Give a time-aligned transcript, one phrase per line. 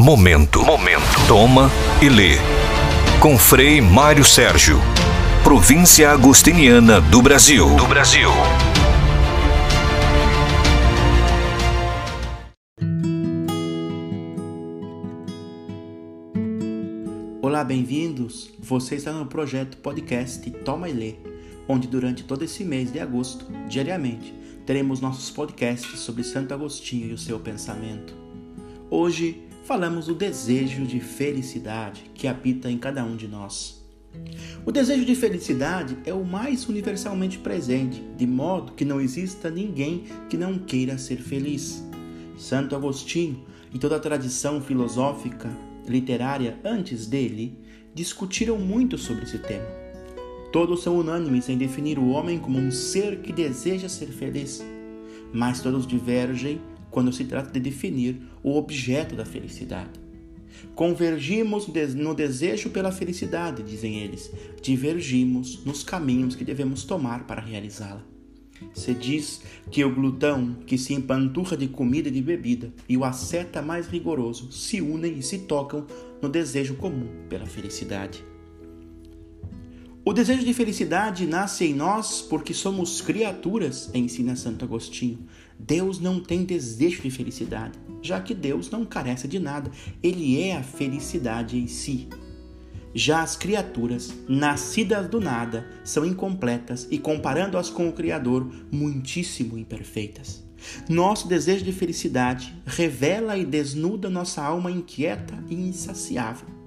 [0.00, 0.64] Momento.
[0.64, 1.26] Momento.
[1.26, 1.68] Toma
[2.00, 2.36] e lê.
[3.20, 4.78] Com Frei Mário Sérgio.
[5.42, 7.74] Província Agostiniana do Brasil.
[7.74, 8.28] Do Brasil.
[17.42, 18.52] Olá, bem-vindos.
[18.60, 21.14] Você está no projeto podcast Toma e Lê,
[21.66, 24.32] onde durante todo esse mês de agosto, diariamente,
[24.64, 28.14] teremos nossos podcasts sobre Santo Agostinho e o seu pensamento.
[28.88, 33.84] Hoje falamos do desejo de felicidade que habita em cada um de nós.
[34.64, 40.04] O desejo de felicidade é o mais universalmente presente, de modo que não exista ninguém
[40.30, 41.86] que não queira ser feliz.
[42.38, 45.50] Santo Agostinho e toda a tradição filosófica,
[45.86, 47.58] literária antes dele
[47.94, 49.68] discutiram muito sobre esse tema.
[50.50, 54.64] Todos são unânimes em definir o homem como um ser que deseja ser feliz,
[55.30, 56.58] mas todos divergem
[56.90, 60.00] quando se trata de definir o objeto da felicidade.
[60.74, 64.30] Convergimos no desejo pela felicidade, dizem eles,
[64.62, 68.04] divergimos nos caminhos que devemos tomar para realizá-la.
[68.74, 73.04] Se diz que o glutão que se empanturra de comida e de bebida e o
[73.04, 75.86] asceta mais rigoroso se unem e se tocam
[76.20, 78.24] no desejo comum pela felicidade.
[80.08, 85.18] O desejo de felicidade nasce em nós porque somos criaturas, ensina Santo Agostinho.
[85.58, 89.70] Deus não tem desejo de felicidade, já que Deus não carece de nada,
[90.02, 92.08] ele é a felicidade em si.
[92.94, 100.42] Já as criaturas, nascidas do nada, são incompletas e, comparando-as com o Criador, muitíssimo imperfeitas.
[100.88, 106.57] Nosso desejo de felicidade revela e desnuda nossa alma inquieta e insaciável.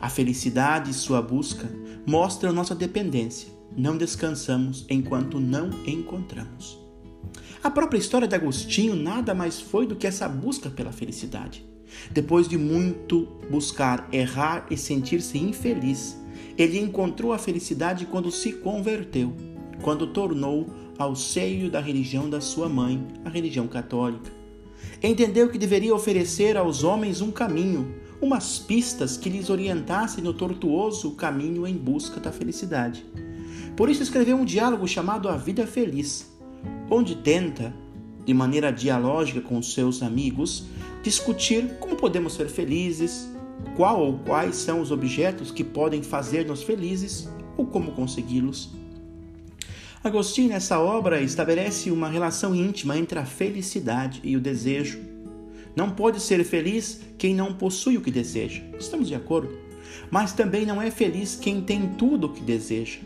[0.00, 1.68] A felicidade e sua busca
[2.06, 3.48] mostram nossa dependência.
[3.76, 6.78] Não descansamos enquanto não encontramos.
[7.62, 11.66] A própria história de Agostinho nada mais foi do que essa busca pela felicidade.
[12.10, 16.16] Depois de muito buscar, errar e sentir-se infeliz,
[16.56, 19.34] ele encontrou a felicidade quando se converteu,
[19.82, 20.66] quando tornou
[20.98, 24.30] ao seio da religião da sua mãe, a religião católica.
[25.02, 31.12] Entendeu que deveria oferecer aos homens um caminho, umas pistas que lhes orientassem no tortuoso
[31.12, 33.04] caminho em busca da felicidade.
[33.76, 36.30] Por isso escreveu um diálogo chamado A Vida Feliz,
[36.90, 37.72] onde tenta,
[38.24, 40.66] de maneira dialógica com seus amigos,
[41.02, 43.28] discutir como podemos ser felizes,
[43.76, 48.70] qual ou quais são os objetos que podem fazer-nos felizes ou como consegui-los.
[50.02, 55.00] Agostinho, nessa obra, estabelece uma relação íntima entre a felicidade e o desejo.
[55.78, 58.60] Não pode ser feliz quem não possui o que deseja.
[58.80, 59.56] Estamos de acordo?
[60.10, 62.98] Mas também não é feliz quem tem tudo o que deseja.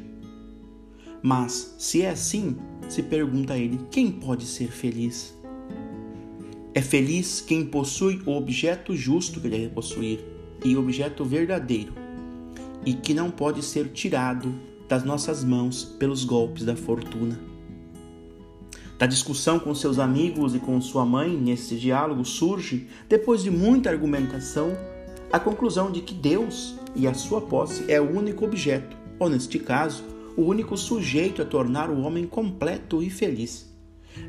[1.22, 2.56] Mas, se é assim,
[2.88, 5.36] se pergunta a ele: quem pode ser feliz?
[6.72, 10.24] É feliz quem possui o objeto justo que deve possuir
[10.64, 11.92] e o objeto verdadeiro,
[12.86, 14.50] e que não pode ser tirado
[14.88, 17.51] das nossas mãos pelos golpes da fortuna.
[19.02, 23.90] Da discussão com seus amigos e com sua mãe, nesse diálogo surge, depois de muita
[23.90, 24.78] argumentação,
[25.32, 29.58] a conclusão de que Deus e a sua posse é o único objeto, ou neste
[29.58, 30.04] caso,
[30.36, 33.68] o único sujeito a tornar o homem completo e feliz.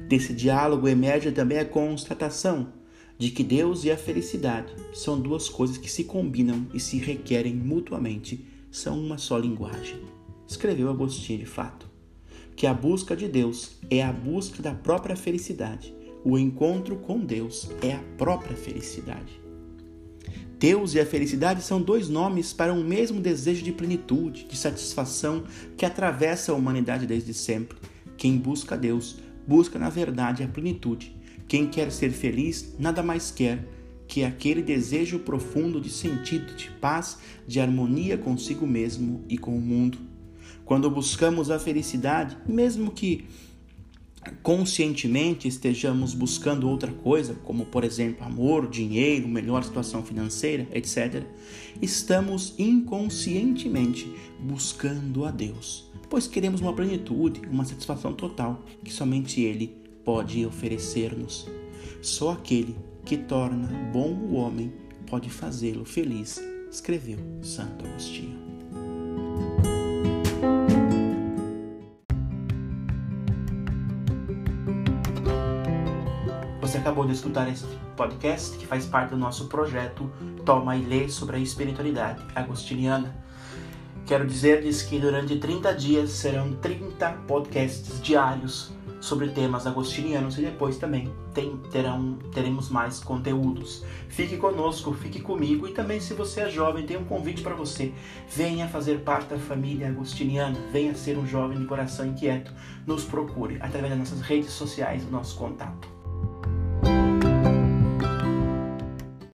[0.07, 2.69] Desse diálogo emerge também a constatação
[3.15, 7.53] de que Deus e a felicidade são duas coisas que se combinam e se requerem
[7.53, 9.99] mutuamente, são uma só linguagem.
[10.47, 11.92] Escreveu Agostinho de fato
[12.55, 15.93] que a busca de Deus é a busca da própria felicidade.
[16.23, 19.41] O encontro com Deus é a própria felicidade.
[20.57, 25.43] Deus e a felicidade são dois nomes para um mesmo desejo de plenitude, de satisfação
[25.75, 27.77] que atravessa a humanidade desde sempre.
[28.15, 31.13] Quem busca Deus busca, na verdade, a plenitude.
[31.47, 33.67] Quem quer ser feliz nada mais quer
[34.07, 39.61] que aquele desejo profundo de sentido, de paz, de harmonia consigo mesmo e com o
[39.61, 39.97] mundo.
[40.73, 43.25] Quando buscamos a felicidade, mesmo que
[44.41, 51.25] conscientemente estejamos buscando outra coisa, como por exemplo amor, dinheiro, melhor situação financeira, etc.,
[51.79, 59.67] estamos inconscientemente buscando a Deus, pois queremos uma plenitude, uma satisfação total que somente Ele
[60.03, 61.47] pode oferecer-nos.
[62.01, 62.75] Só aquele
[63.05, 64.73] que torna bom o homem
[65.05, 68.42] pode fazê-lo feliz, escreveu Santo Agostinho.
[76.83, 77.65] Acabou de escutar esse
[77.95, 80.11] podcast que faz parte do nosso projeto
[80.43, 83.15] Toma e Lê sobre a espiritualidade agostiniana.
[84.05, 90.75] Quero dizer-lhes que durante 30 dias serão 30 podcasts diários sobre temas agostinianos e depois
[90.77, 93.85] também tem, terão, teremos mais conteúdos.
[94.09, 97.93] Fique conosco, fique comigo e também se você é jovem, tem um convite para você.
[98.29, 102.51] Venha fazer parte da família agostiniana, venha ser um jovem de coração inquieto.
[102.85, 106.02] Nos procure através das nossas redes sociais, o nosso contato.